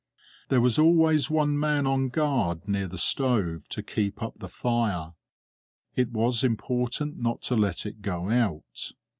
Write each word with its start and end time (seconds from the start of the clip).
There 0.49 0.61
was 0.61 0.79
always 0.79 1.29
one 1.29 1.59
man 1.59 1.85
on 1.85 2.09
guard 2.09 2.67
near 2.67 2.87
the 2.87 2.97
stove 2.97 3.69
to 3.69 3.83
keep 3.83 4.23
up 4.23 4.33
the 4.39 4.49
fire; 4.49 5.13
it 5.95 6.09
was 6.11 6.43
important 6.43 7.19
not 7.19 7.43
to 7.43 7.55
let 7.55 7.85
it 7.85 8.01
go 8.01 8.31
out. 8.31 8.93